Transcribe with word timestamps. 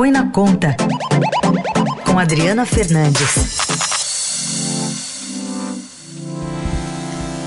Põe 0.00 0.10
na 0.10 0.32
Conta, 0.32 0.74
com 2.06 2.18
Adriana 2.18 2.64
Fernandes. 2.64 3.58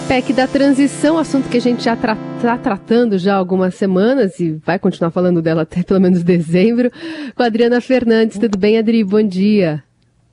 PEC 0.07 0.33
da 0.33 0.47
transição, 0.47 1.17
assunto 1.17 1.49
que 1.49 1.57
a 1.57 1.59
gente 1.59 1.83
já 1.83 1.95
está 1.95 2.15
tra 2.39 2.57
tratando 2.59 3.17
já 3.17 3.33
há 3.33 3.37
algumas 3.37 3.73
semanas 3.73 4.39
e 4.39 4.51
vai 4.63 4.77
continuar 4.77 5.09
falando 5.09 5.41
dela 5.41 5.63
até 5.63 5.81
pelo 5.81 5.99
menos 5.99 6.21
dezembro, 6.23 6.91
com 7.35 7.41
a 7.41 7.47
Adriana 7.47 7.81
Fernandes. 7.81 8.37
Tudo 8.37 8.55
bem, 8.55 8.77
Adri? 8.77 9.03
Bom 9.03 9.23
dia. 9.23 9.83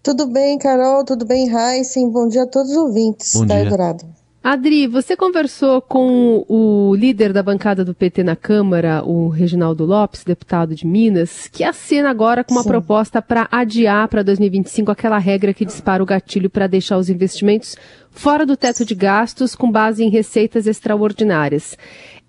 Tudo 0.03 0.27
bem, 0.27 0.59
Carol? 0.59 1.07
Tudo 1.07 1.25
bem, 1.25 1.49
Raíssen? 1.49 2.11
Bom 2.11 2.29
dia 2.29 2.43
a 2.43 2.47
todos 2.47 2.73
os 2.73 2.77
ouvintes 2.77 3.33
Bom 3.33 3.47
da 3.47 3.55
dia. 3.55 3.65
Eldorado. 3.65 4.05
Adri, 4.43 4.87
você 4.87 5.15
conversou 5.15 5.83
com 5.83 6.47
o 6.49 6.95
líder 6.95 7.31
da 7.31 7.43
bancada 7.43 7.85
do 7.85 7.95
PT 7.95 8.25
na 8.25 8.35
Câmara, 8.35 9.05
o 9.05 9.29
Reginaldo 9.29 9.85
Lopes, 9.85 10.25
deputado 10.25 10.75
de 10.75 10.87
Minas, 10.87 11.47
que 11.49 11.63
assina 11.63 12.09
agora 12.09 12.43
com 12.43 12.55
uma 12.55 12.63
Sim. 12.63 12.71
proposta 12.71 13.21
para 13.21 13.47
adiar 13.53 14.09
para 14.09 14.23
2025 14.23 14.91
aquela 14.91 15.19
regra 15.19 15.53
que 15.53 15.67
dispara 15.67 16.03
o 16.03 16.07
gatilho 16.07 16.49
para 16.49 16.67
deixar 16.67 16.97
os 16.97 17.11
investimentos 17.11 17.77
fora 18.11 18.47
do 18.47 18.57
teto 18.57 18.83
de 18.83 18.95
gastos 18.95 19.55
com 19.55 19.71
base 19.71 20.03
em 20.03 20.09
receitas 20.09 20.67
extraordinárias. 20.67 21.77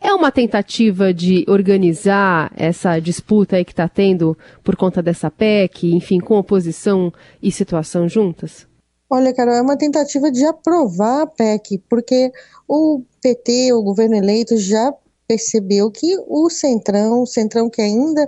É 0.02 0.14
uma 0.14 0.34
tentativa 0.34 1.14
de 1.14 1.46
organizar 1.48 2.52
essa 2.58 3.00
disputa 3.00 3.56
aí 3.56 3.64
que 3.64 3.72
está 3.72 3.88
tendo 3.88 4.38
por 4.66 4.76
conta 4.76 5.02
dessa 5.02 5.32
PEC, 5.32 5.96
enfim, 5.96 6.20
com 6.20 6.38
oposição 6.38 7.14
e 7.42 7.50
situação 7.54 8.10
juntas? 8.10 8.70
Olha, 9.14 9.34
Carol, 9.34 9.56
é 9.56 9.62
uma 9.62 9.76
tentativa 9.76 10.32
de 10.32 10.46
aprovar 10.46 11.24
a 11.24 11.28
PEC, 11.28 11.80
porque 11.90 12.32
o 12.66 13.04
PT, 13.22 13.74
o 13.74 13.84
governo 13.84 14.16
eleito, 14.16 14.56
já 14.56 14.94
percebeu 15.28 15.92
que 15.92 16.18
o 16.30 16.50
Centrão, 16.50 17.24
o 17.24 17.28
Centrão 17.28 17.70
que 17.70 17.82
ainda 17.82 18.26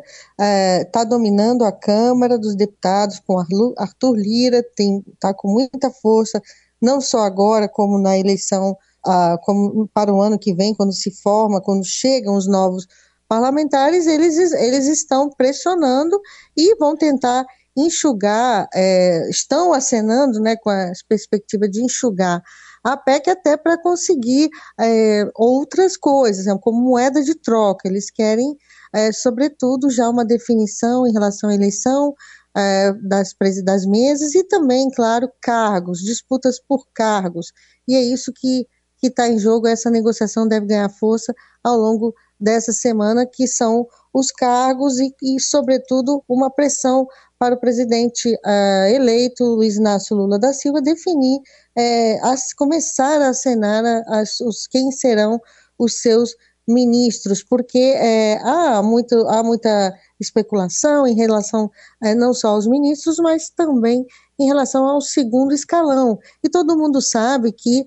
está 0.82 1.06
dominando 1.06 1.64
a 1.64 1.72
Câmara 1.72 2.38
dos 2.38 2.54
Deputados 2.54 3.22
com 3.26 3.40
Arthur 3.78 4.18
Lira, 4.18 4.62
está 4.78 5.34
com 5.34 5.54
muita 5.54 5.90
força, 5.90 6.42
não 6.82 7.00
só 7.00 7.20
agora, 7.20 7.70
como 7.70 7.98
na 7.98 8.20
eleição, 8.20 8.78
ah, 9.06 9.38
como 9.42 9.88
para 9.94 10.14
o 10.14 10.22
ano 10.22 10.38
que 10.38 10.54
vem, 10.54 10.76
quando 10.76 10.92
se 10.92 11.12
forma, 11.12 11.62
quando 11.62 11.86
chegam 11.86 12.36
os 12.36 12.46
novos 12.46 12.86
parlamentares, 13.26 14.06
eles, 14.06 14.38
eles 14.52 14.88
estão 14.88 15.30
pressionando 15.30 16.20
e 16.58 16.76
vão 16.76 16.94
tentar 16.94 17.46
enxugar, 17.76 18.68
é, 18.74 19.30
estão 19.30 19.74
acenando 19.74 20.40
né, 20.40 20.56
com 20.56 20.70
a 20.70 20.92
perspectiva 21.08 21.68
de 21.68 21.84
enxugar 21.84 22.42
a 22.84 22.98
PEC 22.98 23.30
até 23.30 23.56
para 23.56 23.82
conseguir 23.82 24.50
é, 24.80 25.26
outras 25.36 25.96
coisas, 25.96 26.46
né, 26.46 26.58
como 26.62 26.82
moeda 26.82 27.24
de 27.24 27.34
troca. 27.36 27.88
Eles 27.88 28.12
querem, 28.12 28.56
é, 28.94 29.12
sobretudo, 29.12 29.90
já 29.90 30.10
uma 30.10 30.26
definição 30.26 31.08
em 31.08 31.14
relação 31.14 31.50
à 31.50 31.56
eleição 31.56 32.14
é, 32.56 32.92
das, 32.94 33.34
das 33.64 33.86
mesas 33.86 34.36
e 34.36 34.44
também, 34.44 34.90
claro, 34.92 35.32
cargos, 35.42 36.00
disputas 36.00 36.60
por 36.60 36.86
cargos. 36.94 37.52
E 37.88 37.96
é 37.96 38.02
isso 38.02 38.32
que 38.34 38.68
está 39.02 39.28
em 39.28 39.38
jogo, 39.38 39.68
essa 39.68 39.90
negociação 39.90 40.48
deve 40.48 40.68
ganhar 40.68 40.90
força 40.90 41.34
ao 41.64 41.78
longo 41.78 42.14
dessa 42.40 42.72
semana, 42.72 43.26
que 43.26 43.48
são 43.48 43.88
os 44.14 44.32
cargos 44.32 45.00
e, 45.00 45.14
e 45.24 45.40
sobretudo, 45.40 46.24
uma 46.30 46.50
pressão 46.52 47.08
para 47.40 47.56
o 47.56 47.60
presidente 47.60 48.38
ah, 48.46 48.90
eleito, 48.90 49.44
Luiz 49.44 49.76
Inácio 49.76 50.16
Lula 50.16 50.38
da 50.40 50.54
Silva, 50.54 50.82
definir, 50.82 51.42
eh, 51.76 52.20
as- 52.22 52.54
começar 52.54 53.22
a 53.22 53.30
acenar 53.30 53.84
a- 53.84 54.04
as- 54.22 54.40
os, 54.40 54.68
quem 54.68 54.92
serão 54.92 55.42
os 55.78 56.00
seus 56.02 56.36
ministros, 56.66 57.44
porque 57.44 57.78
eh, 57.98 58.40
há, 58.42 58.82
muito, 58.82 59.28
há 59.28 59.44
muita 59.44 59.94
especulação 60.20 61.06
em 61.06 61.14
relação 61.16 61.70
não 62.16 62.34
só 62.34 62.50
aos 62.50 62.66
ministros, 62.66 63.18
mas 63.18 63.50
também 63.50 64.06
em 64.40 64.46
relação 64.46 64.86
ao 64.86 65.02
segundo 65.02 65.54
escalão. 65.54 66.18
E 66.42 66.48
todo 66.50 66.78
mundo 66.78 67.02
sabe 67.02 67.52
que, 67.52 67.84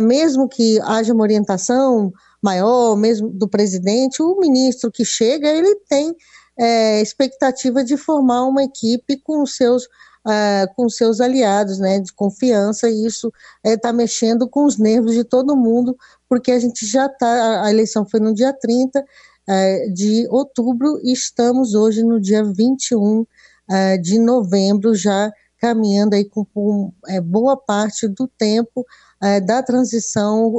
mesmo 0.00 0.48
que 0.48 0.80
haja 0.82 1.12
uma 1.12 1.22
orientação 1.24 2.12
maior, 2.42 2.96
mesmo 2.96 3.28
do 3.28 3.48
presidente, 3.48 4.22
o 4.22 4.38
ministro 4.38 4.90
que 4.90 5.04
chega, 5.04 5.48
ele 5.48 5.74
tem 5.88 6.14
é, 6.58 7.00
expectativa 7.00 7.84
de 7.84 7.96
formar 7.96 8.44
uma 8.46 8.62
equipe 8.64 9.16
com 9.18 9.44
seus, 9.46 9.88
ah, 10.24 10.66
com 10.76 10.88
seus 10.88 11.20
aliados, 11.20 11.78
né, 11.78 12.00
de 12.00 12.12
confiança, 12.12 12.88
e 12.88 13.06
isso 13.06 13.32
está 13.64 13.92
mexendo 13.92 14.48
com 14.48 14.64
os 14.64 14.78
nervos 14.78 15.14
de 15.14 15.24
todo 15.24 15.56
mundo, 15.56 15.96
porque 16.28 16.52
a 16.52 16.58
gente 16.58 16.86
já 16.86 17.06
está, 17.06 17.64
a 17.64 17.70
eleição 17.70 18.06
foi 18.06 18.20
no 18.20 18.34
dia 18.34 18.52
30 18.52 19.04
eh, 19.48 19.88
de 19.88 20.28
outubro 20.30 21.00
e 21.02 21.12
estamos 21.12 21.74
hoje 21.74 22.04
no 22.04 22.20
dia 22.20 22.44
21 22.44 23.26
eh, 23.68 23.98
de 23.98 24.16
novembro, 24.18 24.94
já 24.94 25.32
caminhando 25.58 26.14
aí 26.14 26.24
com, 26.24 26.44
com, 26.44 26.92
eh, 27.08 27.20
boa 27.20 27.56
parte 27.56 28.06
do 28.06 28.28
tempo 28.28 28.86
eh, 29.22 29.40
da 29.40 29.62
transição, 29.62 30.54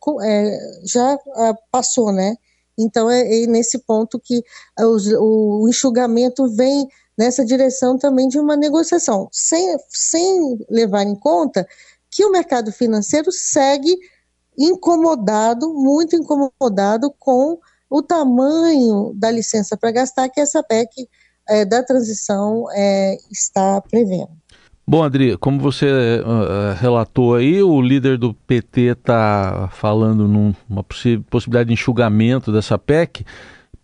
com- 0.00 0.22
eh, 0.22 0.58
já 0.84 1.18
ah, 1.36 1.54
passou, 1.70 2.12
né? 2.12 2.36
Então 2.78 3.10
é, 3.10 3.42
é 3.42 3.46
nesse 3.46 3.78
ponto 3.80 4.18
que 4.18 4.42
os- 4.78 5.06
o, 5.12 5.68
enxugamento 5.68 6.48
vem 6.48 6.88
nessa 7.18 7.44
direção 7.44 7.98
também 7.98 8.28
de 8.28 8.38
uma 8.38 8.56
negociação, 8.56 9.28
sem, 9.30 9.76
sem 9.90 10.58
levar 10.70 11.02
em 11.02 11.14
conta 11.14 11.66
que 12.10 12.24
o 12.24 12.30
mercado 12.32 12.72
financeiro 12.72 13.30
segue 13.30 13.94
incomodado, 14.58 15.72
muito 15.74 16.16
incomodado 16.16 17.12
com 17.18 17.58
o 17.88 18.02
tamanho 18.02 19.12
da 19.14 19.30
licença 19.30 19.76
para 19.76 19.90
gastar 19.90 20.28
que 20.28 20.40
essa 20.40 20.62
PEC 20.62 21.08
eh, 21.48 21.64
da 21.64 21.82
transição 21.82 22.66
eh, 22.72 23.18
está 23.30 23.80
prevendo. 23.82 24.39
Bom, 24.90 25.04
Adri, 25.04 25.36
como 25.36 25.60
você 25.60 25.86
eh, 25.86 26.74
relatou 26.80 27.36
aí, 27.36 27.62
o 27.62 27.80
líder 27.80 28.18
do 28.18 28.34
PT 28.34 28.80
está 28.90 29.68
falando 29.70 30.26
numa 30.26 30.82
possi- 30.82 31.22
possibilidade 31.30 31.68
de 31.68 31.74
enxugamento 31.74 32.50
dessa 32.50 32.76
PEC. 32.76 33.24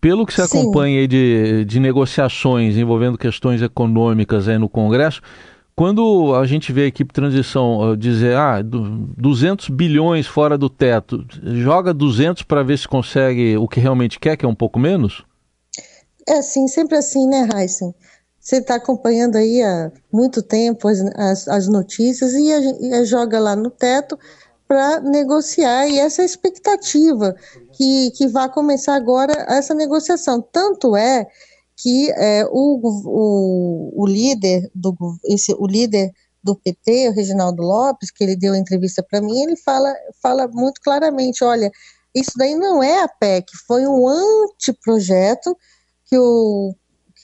Pelo 0.00 0.26
que 0.26 0.32
você 0.32 0.44
Sim. 0.48 0.62
acompanha 0.62 0.98
aí 0.98 1.06
de, 1.06 1.64
de 1.64 1.78
negociações 1.78 2.76
envolvendo 2.76 3.16
questões 3.16 3.62
econômicas 3.62 4.48
aí 4.48 4.58
no 4.58 4.68
Congresso, 4.68 5.20
quando 5.76 6.34
a 6.34 6.44
gente 6.44 6.72
vê 6.72 6.82
a 6.82 6.86
equipe 6.86 7.10
de 7.10 7.14
transição 7.14 7.92
eh, 7.92 7.96
dizer 7.96 8.36
ah, 8.36 8.60
du- 8.60 9.06
200 9.16 9.68
bilhões 9.68 10.26
fora 10.26 10.58
do 10.58 10.68
teto, 10.68 11.24
joga 11.40 11.94
200 11.94 12.42
para 12.42 12.64
ver 12.64 12.78
se 12.78 12.88
consegue 12.88 13.56
o 13.56 13.68
que 13.68 13.78
realmente 13.78 14.18
quer, 14.18 14.36
que 14.36 14.44
é 14.44 14.48
um 14.48 14.56
pouco 14.56 14.76
menos? 14.76 15.24
É 16.28 16.38
assim, 16.38 16.66
sempre 16.66 16.96
assim, 16.96 17.28
né, 17.28 17.48
Heisen? 17.54 17.94
Você 18.46 18.58
está 18.58 18.76
acompanhando 18.76 19.34
aí 19.34 19.60
há 19.60 19.90
muito 20.12 20.40
tempo 20.40 20.86
as, 20.86 21.00
as, 21.16 21.48
as 21.48 21.66
notícias 21.66 22.32
e, 22.32 22.52
a, 22.52 22.60
e 22.60 22.94
a 22.94 23.04
joga 23.04 23.40
lá 23.40 23.56
no 23.56 23.72
teto 23.72 24.16
para 24.68 25.00
negociar, 25.00 25.88
e 25.88 25.98
essa 25.98 26.22
é 26.22 26.24
a 26.24 26.26
expectativa 26.26 27.34
que, 27.72 28.12
que 28.12 28.28
vai 28.28 28.48
começar 28.48 28.94
agora 28.94 29.32
essa 29.48 29.74
negociação. 29.74 30.40
Tanto 30.40 30.94
é 30.94 31.26
que 31.76 32.08
é, 32.12 32.46
o, 32.48 32.80
o, 32.84 34.02
o 34.04 34.06
líder 34.06 34.70
do 34.72 34.94
esse, 35.24 35.52
o 35.58 35.66
líder 35.66 36.12
do 36.40 36.54
PT, 36.54 37.08
o 37.08 37.12
Reginaldo 37.14 37.64
Lopes, 37.64 38.12
que 38.12 38.22
ele 38.22 38.36
deu 38.36 38.52
a 38.52 38.58
entrevista 38.58 39.02
para 39.02 39.20
mim, 39.20 39.40
ele 39.40 39.56
fala, 39.56 39.92
fala 40.22 40.46
muito 40.46 40.80
claramente, 40.80 41.42
olha, 41.42 41.68
isso 42.14 42.30
daí 42.36 42.54
não 42.54 42.80
é 42.80 43.02
a 43.02 43.08
PEC, 43.08 43.50
foi 43.66 43.88
um 43.88 44.06
anteprojeto 44.06 45.56
que 46.04 46.16
o, 46.16 46.72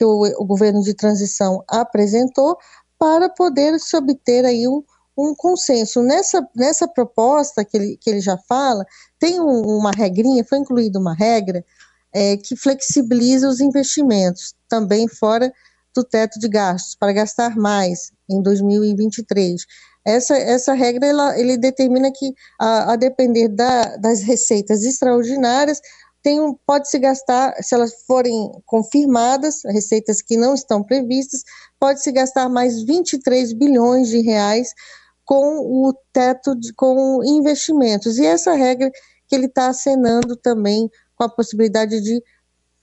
que 0.03 0.05
o, 0.05 0.43
o 0.43 0.45
governo 0.45 0.83
de 0.83 0.95
transição 0.95 1.63
apresentou 1.69 2.59
para 2.99 3.29
poder 3.29 3.79
se 3.79 3.97
obter 3.97 4.45
aí 4.45 4.67
um, 4.67 4.83
um 5.17 5.33
consenso. 5.33 6.03
Nessa, 6.03 6.45
nessa 6.57 6.89
proposta 6.89 7.65
que 7.65 7.77
ele, 7.77 7.97
que 8.01 8.11
ele 8.11 8.21
já 8.21 8.37
fala, 8.49 8.85
tem 9.21 9.41
um- 9.41 9.79
uma 9.79 9.93
regrinha, 9.93 10.45
foi 10.45 10.59
incluída 10.59 10.99
uma 10.99 11.15
regra 11.15 11.65
é, 12.13 12.37
que 12.37 12.57
flexibiliza 12.57 13.49
os 13.49 13.61
investimentos, 13.61 14.55
também 14.69 15.07
fora 15.07 15.53
do 15.95 16.03
teto 16.03 16.39
de 16.41 16.49
gastos, 16.49 16.97
para 16.97 17.13
gastar 17.13 17.57
mais 17.57 18.11
em 18.29 18.43
2023. 18.43 19.65
Essa, 20.05 20.37
essa 20.37 20.75
regra 20.75 21.07
ela, 21.07 21.39
ele 21.39 21.57
determina 21.57 22.11
que, 22.11 22.35
a, 22.61 22.93
a 22.93 22.97
depender 22.97 23.49
da, 23.49 23.97
das 23.99 24.21
receitas 24.23 24.83
extraordinárias, 24.83 25.81
tem 26.23 26.41
um, 26.41 26.55
pode-se 26.67 26.99
gastar, 26.99 27.55
se 27.63 27.75
elas 27.75 27.93
forem 28.07 28.51
confirmadas, 28.65 29.63
receitas 29.65 30.23
que 30.23 30.37
não 30.37 30.55
estão 30.55 30.83
previstas, 30.83 31.43
pode-se 31.81 32.13
gastar 32.13 32.49
mais 32.49 32.83
23 32.83 33.53
bilhões 33.53 34.09
de 34.09 34.21
reais 34.21 34.73
com 35.25 35.59
o 35.59 35.93
teto, 36.13 36.55
de, 36.55 36.73
com 36.75 37.23
investimentos. 37.25 38.19
E 38.19 38.27
essa 38.27 38.55
regra 38.55 38.91
que 39.29 39.35
ele 39.35 39.47
está 39.47 39.69
acenando 39.69 40.37
também 40.37 40.89
com 41.17 41.25
a 41.25 41.29
possibilidade 41.29 42.01
de 42.01 42.23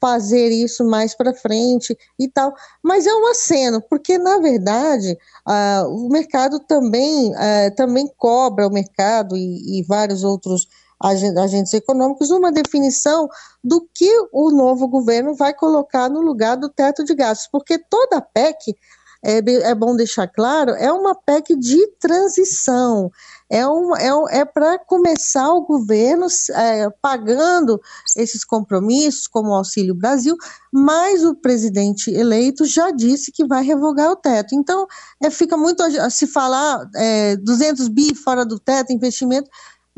fazer 0.02 0.50
isso 0.50 0.86
mais 0.86 1.16
para 1.16 1.34
frente 1.34 1.98
e 2.18 2.28
tal. 2.28 2.54
Mas 2.82 3.06
é 3.06 3.14
um 3.14 3.28
aceno, 3.28 3.82
porque 3.82 4.18
na 4.18 4.38
verdade 4.40 5.18
ah, 5.46 5.84
o 5.88 6.10
mercado 6.10 6.60
também, 6.60 7.34
ah, 7.36 7.72
também 7.76 8.10
cobra 8.18 8.68
o 8.68 8.72
mercado 8.72 9.36
e, 9.36 9.80
e 9.80 9.84
vários 9.84 10.24
outros 10.24 10.68
agentes 11.02 11.74
econômicos 11.74 12.30
uma 12.30 12.52
definição 12.52 13.28
do 13.64 13.88
que 13.94 14.12
o 14.32 14.52
novo 14.52 14.88
governo 14.88 15.36
vai 15.36 15.54
colocar 15.54 16.10
no 16.10 16.22
lugar 16.22 16.58
do 16.58 16.70
teto 16.70 17.04
de 17.04 17.16
gastos, 17.16 17.48
porque 17.52 17.78
toda 17.78 18.22
PEC, 18.22 18.76
é, 19.24 19.38
é 19.38 19.76
bom 19.76 19.96
deixar 19.96 20.28
claro, 20.28 20.72
é 20.72 20.92
uma 20.92 21.14
PEC 21.14 21.56
de 21.56 21.88
transição, 22.00 23.12
é, 23.50 23.68
um, 23.68 23.96
é, 23.96 24.40
é 24.40 24.46
para 24.46 24.78
começar 24.80 25.52
o 25.54 25.66
governo 25.66 26.28
é, 26.52 26.90
pagando 27.02 27.82
esses 28.16 28.46
compromissos, 28.46 29.28
como 29.28 29.50
o 29.50 29.56
Auxílio 29.56 29.96
Brasil, 29.96 30.38
mas 30.72 31.26
o 31.26 31.36
presidente 31.36 32.12
eleito 32.12 32.64
já 32.66 32.92
disse 32.92 33.32
que 33.32 33.46
vai 33.46 33.64
revogar 33.64 34.12
o 34.12 34.16
teto. 34.16 34.54
Então, 34.54 34.86
é, 35.22 35.30
fica 35.30 35.58
muito 35.58 35.82
a 35.82 36.10
se 36.10 36.28
falar 36.28 36.88
é, 36.96 37.36
200 37.38 37.88
bi 37.88 38.14
fora 38.14 38.46
do 38.46 38.60
teto, 38.60 38.94
investimento, 38.94 39.50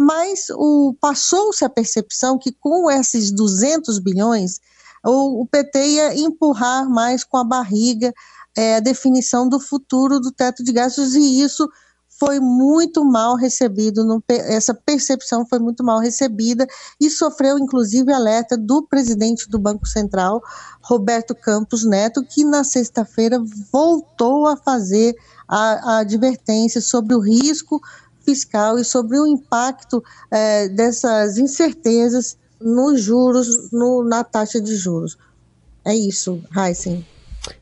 mas 0.01 0.47
passou-se 0.99 1.63
a 1.63 1.69
percepção 1.69 2.39
que 2.39 2.51
com 2.51 2.89
esses 2.89 3.31
200 3.31 3.99
bilhões, 3.99 4.59
o, 5.05 5.43
o 5.43 5.45
PT 5.45 5.85
ia 5.85 6.17
empurrar 6.17 6.89
mais 6.89 7.23
com 7.23 7.37
a 7.37 7.43
barriga 7.43 8.11
é, 8.57 8.77
a 8.77 8.79
definição 8.79 9.47
do 9.47 9.59
futuro 9.59 10.19
do 10.19 10.31
teto 10.31 10.63
de 10.63 10.73
gastos 10.73 11.13
e 11.15 11.41
isso 11.41 11.69
foi 12.19 12.39
muito 12.39 13.03
mal 13.03 13.35
recebido, 13.35 14.03
no, 14.03 14.23
essa 14.27 14.75
percepção 14.75 15.45
foi 15.45 15.57
muito 15.57 15.83
mal 15.83 15.99
recebida 15.99 16.67
e 16.99 17.09
sofreu 17.09 17.57
inclusive 17.57 18.11
alerta 18.11 18.57
do 18.57 18.83
presidente 18.83 19.49
do 19.49 19.57
Banco 19.57 19.87
Central, 19.87 20.41
Roberto 20.83 21.33
Campos 21.33 21.83
Neto, 21.83 22.23
que 22.23 22.43
na 22.43 22.63
sexta-feira 22.63 23.39
voltou 23.71 24.45
a 24.47 24.57
fazer 24.57 25.15
a, 25.47 25.93
a 25.93 25.97
advertência 25.99 26.81
sobre 26.81 27.15
o 27.15 27.19
risco 27.19 27.81
fiscal 28.31 28.79
e 28.79 28.85
sobre 28.85 29.19
o 29.19 29.27
impacto 29.27 30.01
é, 30.31 30.69
dessas 30.69 31.37
incertezas 31.37 32.37
nos 32.59 33.01
juros, 33.01 33.71
no, 33.71 34.03
na 34.03 34.23
taxa 34.23 34.61
de 34.61 34.75
juros. 34.75 35.17
É 35.83 35.93
isso, 35.93 36.41
Heisen. 36.55 37.05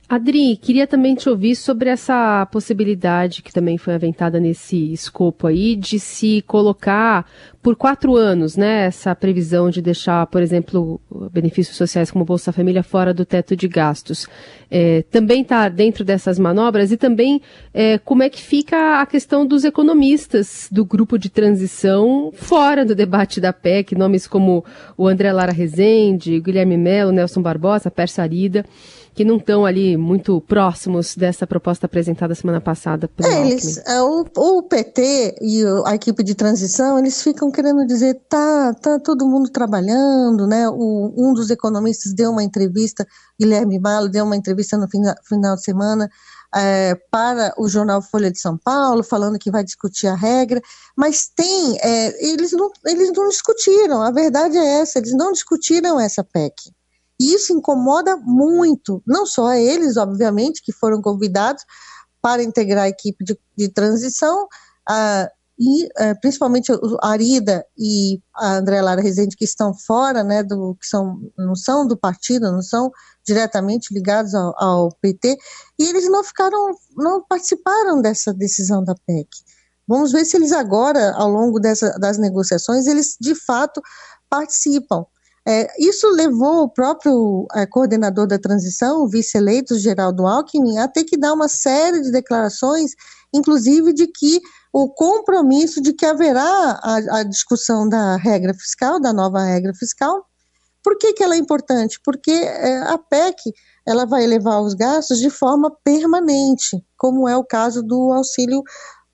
Adri, 0.09 0.57
queria 0.57 0.87
também 0.87 1.13
te 1.13 1.29
ouvir 1.29 1.55
sobre 1.55 1.87
essa 1.87 2.43
possibilidade 2.47 3.43
que 3.43 3.53
também 3.53 3.77
foi 3.77 3.93
aventada 3.93 4.39
nesse 4.39 4.91
escopo 4.91 5.45
aí 5.45 5.75
de 5.75 5.99
se 5.99 6.43
colocar 6.47 7.27
por 7.61 7.75
quatro 7.75 8.15
anos, 8.15 8.57
né, 8.57 8.87
essa 8.87 9.13
previsão 9.13 9.69
de 9.69 9.83
deixar, 9.83 10.25
por 10.25 10.41
exemplo, 10.41 10.99
benefícios 11.31 11.77
sociais 11.77 12.09
como 12.09 12.25
Bolsa 12.25 12.51
Família 12.51 12.81
fora 12.81 13.13
do 13.13 13.23
teto 13.23 13.55
de 13.55 13.67
gastos. 13.67 14.27
É, 14.71 15.03
também 15.11 15.43
está 15.43 15.69
dentro 15.69 16.03
dessas 16.03 16.39
manobras 16.39 16.91
e 16.91 16.97
também 16.97 17.39
é, 17.71 17.99
como 17.99 18.23
é 18.23 18.29
que 18.31 18.41
fica 18.41 19.01
a 19.01 19.05
questão 19.05 19.45
dos 19.45 19.63
economistas 19.63 20.67
do 20.71 20.83
grupo 20.83 21.19
de 21.19 21.29
transição 21.29 22.31
fora 22.33 22.83
do 22.83 22.95
debate 22.95 23.39
da 23.39 23.53
PEC, 23.53 23.93
nomes 23.93 24.25
como 24.25 24.65
o 24.97 25.07
André 25.07 25.31
Lara 25.31 25.51
Rezende, 25.51 26.39
Guilherme 26.39 26.77
Melo, 26.77 27.11
Nelson 27.11 27.43
Barbosa, 27.43 27.91
Persa 27.91 28.23
Arida 28.23 28.65
que 29.19 29.25
não 29.25 29.35
estão 29.35 29.65
ali 29.65 29.97
muito 29.99 30.41
próximos 30.41 31.15
dessa 31.15 31.45
proposta 31.45 31.85
apresentada 31.85 32.33
semana 32.33 32.59
passada 32.59 33.07
pelo 33.07 33.29
é, 33.29 33.49
eles, 33.51 33.77
é, 33.85 34.01
o, 34.01 34.25
o, 34.35 34.63
PT 34.63 35.35
e 35.41 35.63
a 35.85 35.95
equipe 35.95 36.23
de 36.23 36.33
transição, 36.33 36.97
eles 36.97 37.21
ficam 37.21 37.51
querendo 37.51 37.85
dizer, 37.85 38.15
tá, 38.27 38.73
tá 38.73 38.99
todo 38.99 39.27
mundo 39.27 39.49
trabalhando, 39.49 40.47
né? 40.47 40.67
O, 40.69 41.13
um 41.17 41.33
dos 41.33 41.49
economistas 41.49 42.13
deu 42.13 42.31
uma 42.31 42.43
entrevista, 42.43 43.05
Guilherme 43.39 43.79
Malo 43.79 44.09
deu 44.09 44.25
uma 44.25 44.35
entrevista 44.35 44.77
no 44.77 44.89
final, 44.89 45.15
final 45.27 45.55
de 45.55 45.63
semana 45.63 46.09
é, 46.55 46.95
para 47.11 47.53
o 47.57 47.67
jornal 47.67 48.01
Folha 48.01 48.31
de 48.31 48.39
São 48.39 48.57
Paulo, 48.57 49.03
falando 49.03 49.39
que 49.39 49.51
vai 49.51 49.63
discutir 49.63 50.07
a 50.07 50.15
regra, 50.15 50.61
mas 50.95 51.29
tem, 51.29 51.77
é, 51.81 52.31
eles, 52.31 52.51
não, 52.51 52.71
eles 52.85 53.11
não 53.13 53.29
discutiram, 53.29 54.01
a 54.01 54.11
verdade 54.11 54.57
é 54.57 54.79
essa, 54.79 54.99
eles 54.99 55.13
não 55.13 55.31
discutiram 55.31 55.99
essa 55.99 56.23
PEC. 56.23 56.71
E 57.19 57.33
isso 57.33 57.51
incomoda 57.53 58.15
muito, 58.17 59.03
não 59.05 59.25
só 59.25 59.53
eles, 59.53 59.97
obviamente, 59.97 60.61
que 60.63 60.71
foram 60.71 61.01
convidados 61.01 61.63
para 62.21 62.43
integrar 62.43 62.85
a 62.85 62.89
equipe 62.89 63.23
de, 63.23 63.37
de 63.57 63.69
transição, 63.69 64.43
uh, 64.89 65.39
e 65.59 65.85
uh, 65.87 66.19
principalmente 66.21 66.71
a 66.71 67.09
Arida 67.09 67.65
e 67.77 68.21
a 68.33 68.55
André 68.55 68.81
Lara 68.81 69.01
Rezende, 69.01 69.35
que 69.35 69.43
estão 69.43 69.73
fora, 69.73 70.23
né, 70.23 70.41
do, 70.41 70.75
que 70.79 70.87
são, 70.87 71.19
não 71.37 71.53
são 71.53 71.85
do 71.85 71.97
partido, 71.97 72.49
não 72.49 72.61
são 72.61 72.89
diretamente 73.25 73.93
ligados 73.93 74.33
ao, 74.33 74.55
ao 74.57 74.89
PT, 75.01 75.37
e 75.77 75.83
eles 75.83 76.09
não 76.09 76.23
ficaram, 76.23 76.73
não 76.95 77.21
participaram 77.27 78.01
dessa 78.01 78.33
decisão 78.33 78.81
da 78.81 78.95
PEC. 79.05 79.27
Vamos 79.85 80.13
ver 80.13 80.23
se 80.23 80.37
eles 80.37 80.53
agora, 80.53 81.13
ao 81.15 81.29
longo 81.29 81.59
dessa, 81.59 81.91
das 81.99 82.17
negociações, 82.17 82.87
eles 82.87 83.17
de 83.19 83.35
fato 83.35 83.81
participam. 84.29 85.05
É, 85.49 85.67
isso 85.79 86.07
levou 86.11 86.65
o 86.65 86.69
próprio 86.69 87.47
é, 87.55 87.65
coordenador 87.65 88.27
da 88.27 88.37
transição, 88.37 89.01
o 89.01 89.09
vice-eleito 89.09 89.79
Geraldo 89.79 90.27
Alckmin, 90.27 90.77
a 90.77 90.87
ter 90.87 91.03
que 91.05 91.17
dar 91.17 91.33
uma 91.33 91.47
série 91.47 92.01
de 92.01 92.11
declarações, 92.11 92.91
inclusive 93.33 93.91
de 93.91 94.05
que 94.05 94.39
o 94.71 94.93
compromisso 94.93 95.81
de 95.81 95.91
que 95.91 96.05
haverá 96.05 96.79
a, 96.83 97.19
a 97.19 97.23
discussão 97.23 97.89
da 97.89 98.15
regra 98.17 98.53
fiscal, 98.53 98.99
da 99.01 99.11
nova 99.11 99.43
regra 99.43 99.73
fiscal. 99.73 100.23
Por 100.83 100.95
que, 100.99 101.13
que 101.13 101.23
ela 101.23 101.33
é 101.33 101.39
importante? 101.39 101.99
Porque 102.05 102.29
é, 102.29 102.77
a 102.83 102.99
PEC 102.99 103.35
ela 103.87 104.05
vai 104.05 104.23
elevar 104.23 104.61
os 104.61 104.75
gastos 104.75 105.17
de 105.17 105.31
forma 105.31 105.75
permanente, 105.83 106.77
como 106.95 107.27
é 107.27 107.35
o 107.35 107.43
caso 107.43 107.81
do 107.81 108.13
auxílio 108.13 108.61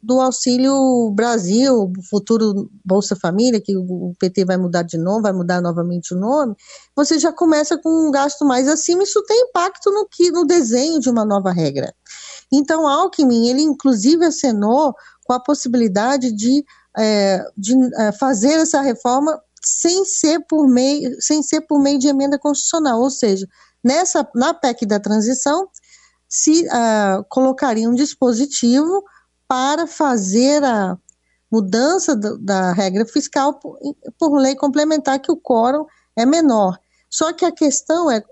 do 0.01 0.21
Auxílio 0.21 1.09
Brasil, 1.11 1.91
futuro 2.09 2.69
Bolsa 2.85 3.15
Família, 3.15 3.59
que 3.59 3.75
o 3.75 4.13
PT 4.19 4.45
vai 4.45 4.55
mudar 4.55 4.83
de 4.83 4.97
nome, 4.97 5.23
vai 5.23 5.33
mudar 5.33 5.61
novamente 5.61 6.13
o 6.13 6.17
nome, 6.17 6.55
você 6.95 7.17
já 7.17 7.31
começa 7.31 7.77
com 7.77 8.07
um 8.07 8.11
gasto 8.11 8.45
mais 8.45 8.67
acima, 8.67 9.03
isso 9.03 9.23
tem 9.23 9.49
impacto 9.49 9.89
no, 9.91 10.07
que, 10.07 10.31
no 10.31 10.45
desenho 10.45 10.99
de 10.99 11.09
uma 11.09 11.25
nova 11.25 11.51
regra. 11.51 11.93
Então, 12.51 12.87
Alckmin, 12.87 13.49
ele 13.49 13.61
inclusive 13.61 14.25
acenou 14.25 14.93
com 15.23 15.33
a 15.33 15.39
possibilidade 15.39 16.31
de, 16.31 16.63
é, 16.95 17.43
de 17.57 17.73
é, 17.99 18.11
fazer 18.11 18.53
essa 18.53 18.81
reforma 18.81 19.41
sem 19.65 20.05
ser 20.05 20.39
por 20.47 20.67
meio, 20.67 21.19
sem 21.19 21.41
ser 21.41 21.61
por 21.61 21.81
meio 21.81 21.97
de 21.97 22.07
emenda 22.07 22.37
constitucional, 22.37 23.01
ou 23.01 23.09
seja, 23.09 23.47
nessa 23.83 24.27
na 24.35 24.53
PEC 24.53 24.85
da 24.85 24.99
transição 24.99 25.67
se 26.29 26.67
uh, 26.67 27.23
colocaria 27.29 27.89
um 27.89 27.95
dispositivo 27.95 29.03
para 29.47 29.87
fazer 29.87 30.63
a 30.63 30.97
mudança 31.51 32.15
do, 32.15 32.37
da 32.37 32.73
regra 32.73 33.05
fiscal 33.05 33.53
por, 33.53 33.77
por 34.19 34.37
lei 34.37 34.55
complementar 34.55 35.19
que 35.19 35.31
o 35.31 35.37
quórum 35.37 35.85
é 36.15 36.25
menor. 36.25 36.79
Só 37.09 37.31
que 37.31 37.45
a 37.45 37.51
questão 37.51 38.09
é, 38.11 38.23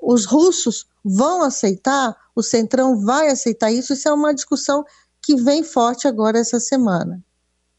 os 0.00 0.26
russos 0.26 0.86
vão 1.04 1.42
aceitar, 1.42 2.16
o 2.34 2.42
Centrão 2.42 3.00
vai 3.00 3.28
aceitar 3.28 3.70
isso, 3.70 3.92
isso 3.92 4.08
é 4.08 4.12
uma 4.12 4.34
discussão 4.34 4.84
que 5.22 5.36
vem 5.36 5.62
forte 5.62 6.06
agora 6.06 6.38
essa 6.38 6.60
semana. 6.60 7.24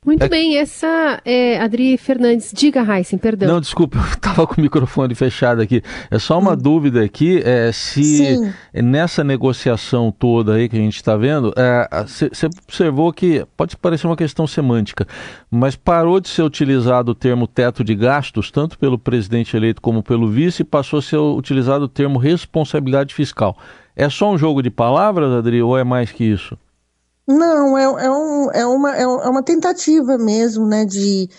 Muito 0.07 0.23
é... 0.23 0.29
bem, 0.29 0.57
essa 0.57 1.21
é 1.25 1.59
Adri 1.59 1.97
Fernandes. 1.97 2.53
Diga, 2.55 2.81
Heisen, 2.81 3.19
perdão. 3.19 3.49
Não, 3.49 3.59
desculpa, 3.59 3.97
eu 3.99 4.13
estava 4.13 4.47
com 4.47 4.53
o 4.57 4.61
microfone 4.61 5.13
fechado 5.13 5.61
aqui. 5.61 5.83
É 6.09 6.17
só 6.17 6.39
uma 6.39 6.53
hum. 6.53 6.57
dúvida 6.57 7.03
aqui, 7.03 7.41
é, 7.43 7.73
se 7.73 8.37
Sim. 8.37 8.53
nessa 8.73 9.21
negociação 9.21 10.09
toda 10.09 10.53
aí 10.53 10.69
que 10.69 10.77
a 10.77 10.79
gente 10.79 10.95
está 10.95 11.17
vendo, 11.17 11.53
você 12.05 12.45
é, 12.45 12.49
observou 12.65 13.11
que, 13.11 13.45
pode 13.57 13.75
parecer 13.75 14.07
uma 14.07 14.15
questão 14.15 14.47
semântica, 14.47 15.05
mas 15.51 15.75
parou 15.75 16.21
de 16.21 16.29
ser 16.29 16.43
utilizado 16.43 17.11
o 17.11 17.15
termo 17.15 17.45
teto 17.45 17.83
de 17.83 17.93
gastos, 17.93 18.49
tanto 18.49 18.79
pelo 18.79 18.97
presidente 18.97 19.57
eleito 19.57 19.81
como 19.81 20.01
pelo 20.01 20.29
vice, 20.29 20.61
e 20.61 20.65
passou 20.65 20.99
a 20.99 21.01
ser 21.01 21.17
utilizado 21.17 21.83
o 21.83 21.89
termo 21.89 22.17
responsabilidade 22.17 23.13
fiscal. 23.13 23.57
É 23.93 24.09
só 24.09 24.31
um 24.31 24.37
jogo 24.37 24.61
de 24.61 24.69
palavras, 24.69 25.33
Adri, 25.33 25.61
ou 25.61 25.77
é 25.77 25.83
mais 25.83 26.13
que 26.13 26.23
isso? 26.23 26.57
Não, 27.29 27.77
é, 27.77 27.83
é, 27.83 28.09
um, 28.09 28.51
é, 28.51 28.65
uma, 28.65 28.95
é, 28.97 29.01
é 29.01 29.05
uma 29.07 29.43
tentativa 29.43 30.17
mesmo, 30.17 30.65
né, 30.65 30.85
de 30.85 31.29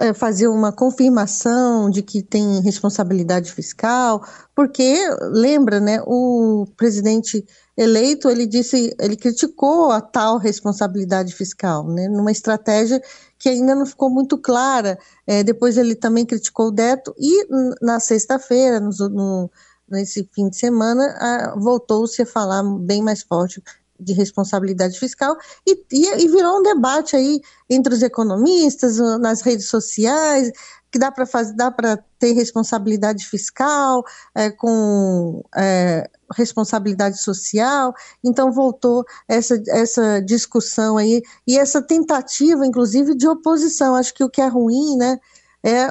é, 0.00 0.14
fazer 0.14 0.48
uma 0.48 0.72
confirmação 0.72 1.90
de 1.90 2.02
que 2.02 2.22
tem 2.22 2.62
responsabilidade 2.62 3.52
fiscal, 3.52 4.24
porque, 4.54 4.96
lembra, 5.20 5.80
né, 5.80 6.00
o 6.06 6.64
presidente 6.78 7.44
eleito, 7.76 8.30
ele 8.30 8.46
disse, 8.46 8.96
ele 8.98 9.16
criticou 9.16 9.90
a 9.90 10.00
tal 10.00 10.38
responsabilidade 10.38 11.34
fiscal, 11.34 11.86
né, 11.88 12.08
numa 12.08 12.32
estratégia 12.32 13.02
que 13.38 13.50
ainda 13.50 13.74
não 13.74 13.84
ficou 13.84 14.08
muito 14.08 14.38
clara. 14.38 14.98
É, 15.26 15.42
depois 15.44 15.76
ele 15.76 15.94
também 15.94 16.24
criticou 16.24 16.68
o 16.68 16.70
Deto 16.70 17.14
e 17.18 17.46
na 17.82 18.00
sexta-feira, 18.00 18.80
no, 18.80 18.90
no, 19.10 19.50
nesse 19.90 20.26
fim 20.34 20.48
de 20.48 20.56
semana, 20.56 21.54
voltou-se 21.58 22.22
a 22.22 22.26
falar 22.26 22.62
bem 22.80 23.02
mais 23.02 23.22
forte 23.22 23.62
de 23.98 24.12
responsabilidade 24.12 24.98
fiscal 24.98 25.36
e, 25.66 25.84
e, 25.92 26.24
e, 26.24 26.28
virou 26.28 26.58
um 26.58 26.62
debate 26.62 27.16
aí 27.16 27.40
entre 27.70 27.94
os 27.94 28.02
economistas, 28.02 28.98
nas 29.20 29.40
redes 29.40 29.68
sociais, 29.68 30.50
que 30.90 30.98
dá 30.98 31.10
para 31.10 31.26
fazer, 31.26 31.54
dá 31.54 31.70
para 31.70 31.96
ter 32.18 32.32
responsabilidade 32.32 33.26
fiscal 33.26 34.04
é, 34.34 34.50
com 34.50 35.42
é, 35.56 36.08
responsabilidade 36.32 37.18
social, 37.18 37.92
então 38.22 38.52
voltou 38.52 39.04
essa, 39.28 39.60
essa 39.68 40.20
discussão 40.20 40.96
aí 40.96 41.20
e 41.46 41.58
essa 41.58 41.82
tentativa, 41.82 42.66
inclusive, 42.66 43.16
de 43.16 43.26
oposição. 43.26 43.94
Acho 43.94 44.14
que 44.14 44.24
o 44.24 44.30
que 44.30 44.40
é 44.40 44.46
ruim, 44.46 44.96
né? 44.96 45.18
É, 45.64 45.88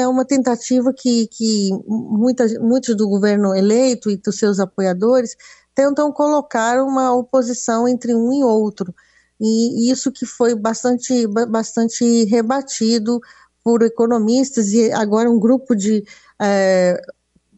é 0.00 0.08
uma 0.08 0.24
tentativa 0.24 0.92
que, 0.92 1.28
que 1.28 1.70
muitas, 1.86 2.58
muitos 2.58 2.96
do 2.96 3.08
governo 3.08 3.54
eleito 3.54 4.10
e 4.10 4.16
dos 4.16 4.36
seus 4.36 4.58
apoiadores 4.58 5.36
tentam 5.76 6.10
colocar 6.10 6.82
uma 6.82 7.12
oposição 7.14 7.86
entre 7.86 8.14
um 8.14 8.32
e 8.32 8.42
outro. 8.42 8.92
E 9.38 9.92
isso 9.92 10.10
que 10.10 10.24
foi 10.24 10.54
bastante, 10.54 11.26
bastante 11.26 12.24
rebatido 12.24 13.20
por 13.62 13.82
economistas 13.82 14.72
e 14.72 14.90
agora 14.90 15.30
um 15.30 15.38
grupo 15.38 15.76
de 15.76 16.02
é, 16.40 16.98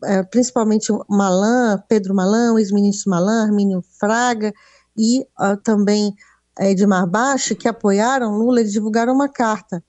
é, 0.05 0.23
principalmente 0.25 0.93
Malan, 1.09 1.81
Pedro 1.89 2.15
Malan, 2.15 2.59
ex-ministro 2.59 3.11
Malan, 3.11 3.45
Armínio 3.45 3.85
Fraga 4.01 4.53
e 4.97 5.21
uh, 5.21 5.57
também 5.63 6.13
Edmar 6.59 7.07
Baixa, 7.07 7.55
que 7.55 7.69
apoiaram 7.69 8.37
Lula, 8.37 8.61
eles 8.61 8.73
divulgaram 8.73 9.15
uma 9.15 9.29
carta 9.29 9.83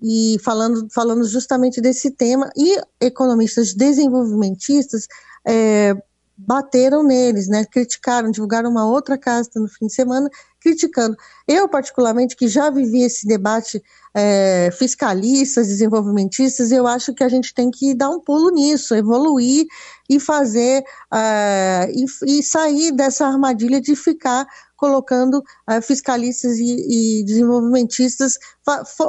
e 0.00 0.36
falando, 0.42 0.88
falando 0.92 1.24
justamente 1.24 1.80
desse 1.80 2.10
tema, 2.10 2.50
e 2.56 2.80
economistas 3.00 3.74
desenvolvimentistas 3.74 5.06
é, 5.46 5.94
bateram 6.38 7.02
neles, 7.02 7.48
né, 7.48 7.64
criticaram, 7.64 8.30
divulgaram 8.30 8.70
uma 8.70 8.86
outra 8.86 9.18
carta 9.18 9.58
no 9.58 9.66
fim 9.66 9.86
de 9.86 9.94
semana, 9.94 10.30
criticando. 10.60 11.16
Eu, 11.46 11.68
particularmente, 11.68 12.36
que 12.36 12.46
já 12.46 12.70
vivi 12.70 13.02
esse 13.02 13.26
debate 13.26 13.82
é, 14.14 14.70
fiscalistas, 14.72 15.66
desenvolvimentistas, 15.66 16.70
eu 16.70 16.86
acho 16.86 17.12
que 17.12 17.24
a 17.24 17.28
gente 17.28 17.52
tem 17.52 17.70
que 17.70 17.94
dar 17.94 18.10
um 18.10 18.20
pulo 18.20 18.50
nisso, 18.50 18.94
evoluir 18.94 19.66
e 20.08 20.20
fazer 20.20 20.84
é, 21.12 21.90
e, 21.92 22.04
e, 22.38 22.42
sair 22.42 22.92
dessa 22.92 23.26
armadilha 23.26 23.80
de 23.80 23.94
ficar 23.96 24.46
colocando 24.76 25.42
é, 25.68 25.80
fiscalistas 25.80 26.56
e, 26.58 27.18
e 27.20 27.24
desenvolvimentistas 27.24 28.38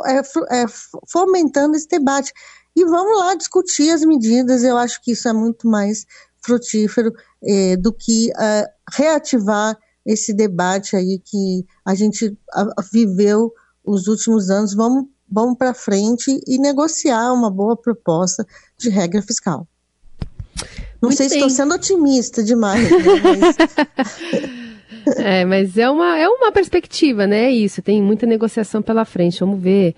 é, 0.06 0.62
é, 0.62 0.66
fomentando 1.08 1.78
esse 1.78 1.88
debate. 1.88 2.34
E 2.80 2.86
vamos 2.86 3.20
lá 3.20 3.36
discutir 3.36 3.90
as 3.92 4.06
medidas, 4.06 4.64
eu 4.64 4.78
acho 4.78 5.02
que 5.02 5.12
isso 5.12 5.28
é 5.28 5.34
muito 5.34 5.68
mais 5.68 6.06
frutífero 6.42 7.14
é, 7.44 7.76
do 7.76 7.92
que 7.92 8.30
reativar 8.94 9.78
esse 10.06 10.34
debate 10.34 10.96
aí 10.96 11.20
que 11.20 11.66
a 11.86 11.94
gente 11.94 12.38
viveu 12.90 13.54
os 13.84 14.08
últimos 14.08 14.50
anos, 14.50 14.74
vamos, 14.74 15.08
vamos 15.30 15.58
para 15.58 15.74
frente 15.74 16.40
e 16.48 16.58
negociar 16.58 17.34
uma 17.34 17.52
boa 17.52 17.76
proposta 17.76 18.48
de 18.78 18.90
regra 18.90 19.22
fiscal. 19.22 19.68
Não 21.02 21.10
Muito 21.10 21.18
sei 21.18 21.28
bem. 21.28 21.30
se 21.30 21.36
estou 21.36 21.50
sendo 21.50 21.76
otimista 21.76 22.42
demais, 22.42 22.90
né, 22.90 22.98
mas... 23.24 25.18
é, 25.20 25.44
mas 25.44 25.78
é 25.78 25.90
uma, 25.90 26.18
é 26.18 26.30
uma 26.30 26.52
perspectiva, 26.52 27.28
né? 27.28 27.48
É 27.48 27.52
isso, 27.52 27.82
tem 27.82 28.02
muita 28.02 28.26
negociação 28.26 28.82
pela 28.82 29.04
frente. 29.04 29.42
Vamos 29.42 29.62
ver 29.62 29.96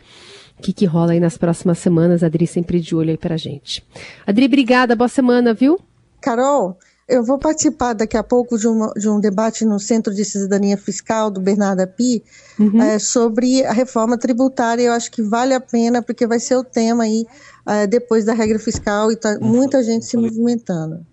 o 0.61 0.63
que, 0.63 0.71
que 0.71 0.85
rola 0.85 1.13
aí 1.13 1.19
nas 1.19 1.37
próximas 1.37 1.79
semanas. 1.79 2.21
A 2.23 2.27
Adri 2.27 2.45
sempre 2.45 2.79
de 2.79 2.95
olho 2.95 3.09
aí 3.09 3.17
pra 3.17 3.35
gente. 3.35 3.83
Adri, 4.25 4.45
obrigada, 4.45 4.95
boa 4.95 5.07
semana, 5.07 5.55
viu? 5.55 5.79
Carol, 6.21 6.77
eu 7.09 7.23
vou 7.23 7.39
participar 7.39 7.93
daqui 7.93 8.15
a 8.15 8.23
pouco 8.23 8.59
de, 8.59 8.67
uma, 8.67 8.93
de 8.93 9.09
um 9.09 9.19
debate 9.19 9.65
no 9.65 9.79
Centro 9.79 10.13
de 10.13 10.23
Cidadania 10.23 10.77
Fiscal 10.77 11.31
do 11.31 11.41
Bernardo 11.41 11.81
Api 11.81 12.23
uhum. 12.59 12.79
é, 12.79 12.99
sobre 12.99 13.65
a 13.65 13.73
reforma 13.73 14.19
tributária. 14.19 14.83
Eu 14.83 14.93
acho 14.93 15.11
que 15.11 15.23
vale 15.23 15.55
a 15.55 15.59
pena, 15.59 16.03
porque 16.03 16.27
vai 16.27 16.39
ser 16.39 16.55
o 16.55 16.63
tema 16.63 17.03
aí 17.05 17.25
é, 17.65 17.87
depois 17.87 18.23
da 18.23 18.33
regra 18.33 18.59
fiscal 18.59 19.11
e 19.11 19.15
tá 19.15 19.39
muita 19.41 19.83
gente 19.83 20.05
se 20.05 20.15
movimentando. 20.15 21.03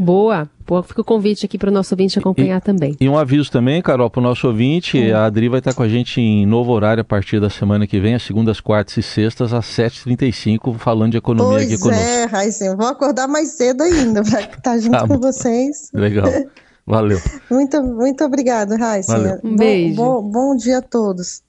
Boa. 0.00 0.48
Boa. 0.66 0.82
Fica 0.82 1.02
o 1.02 1.04
convite 1.04 1.44
aqui 1.44 1.58
para 1.58 1.68
o 1.68 1.72
nosso 1.72 1.92
ouvinte 1.92 2.18
acompanhar 2.18 2.56
e, 2.56 2.60
também. 2.64 2.96
E 2.98 3.06
um 3.06 3.18
aviso 3.18 3.50
também, 3.50 3.82
Carol, 3.82 4.08
para 4.08 4.20
o 4.20 4.22
nosso 4.22 4.46
ouvinte, 4.46 4.96
hum. 4.96 5.14
a 5.14 5.26
Adri 5.26 5.48
vai 5.50 5.58
estar 5.58 5.74
com 5.74 5.82
a 5.82 5.88
gente 5.88 6.22
em 6.22 6.46
novo 6.46 6.72
horário 6.72 7.02
a 7.02 7.04
partir 7.04 7.38
da 7.38 7.50
semana 7.50 7.86
que 7.86 8.00
vem, 8.00 8.14
às 8.14 8.22
segundas, 8.22 8.60
quartas 8.60 8.96
e 8.96 9.02
sextas, 9.02 9.52
às 9.52 9.66
7h35, 9.66 10.78
falando 10.78 11.12
de 11.12 11.18
economia 11.18 11.58
pois 11.58 11.70
aqui 11.70 11.82
conosco. 11.82 12.02
é, 12.02 12.24
Raíssa, 12.24 12.74
vou 12.74 12.86
acordar 12.86 13.28
mais 13.28 13.48
cedo 13.50 13.82
ainda 13.82 14.22
para 14.22 14.40
estar 14.56 14.78
junto 14.78 14.98
tá 14.98 15.06
com 15.06 15.18
vocês. 15.18 15.90
Legal. 15.92 16.30
Valeu. 16.86 17.20
muito, 17.50 17.82
muito 17.82 18.24
obrigado, 18.24 18.76
Raíssa. 18.76 19.38
Um 19.44 19.54
beijo. 19.54 19.96
Bom, 19.96 20.22
bom, 20.22 20.30
bom 20.30 20.56
dia 20.56 20.78
a 20.78 20.82
todos. 20.82 21.42